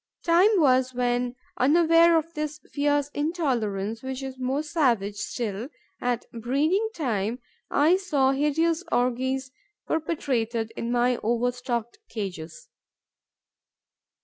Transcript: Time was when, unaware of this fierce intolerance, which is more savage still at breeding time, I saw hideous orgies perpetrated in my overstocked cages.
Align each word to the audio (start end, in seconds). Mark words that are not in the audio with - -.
Time 0.23 0.49
was 0.59 0.95
when, 0.95 1.35
unaware 1.59 2.17
of 2.17 2.33
this 2.33 2.59
fierce 2.73 3.09
intolerance, 3.13 4.01
which 4.01 4.23
is 4.23 4.39
more 4.39 4.63
savage 4.63 5.17
still 5.17 5.67
at 6.01 6.25
breeding 6.31 6.89
time, 6.95 7.37
I 7.69 7.97
saw 7.97 8.31
hideous 8.31 8.83
orgies 8.91 9.51
perpetrated 9.85 10.73
in 10.75 10.91
my 10.91 11.17
overstocked 11.17 11.99
cages. 12.09 12.67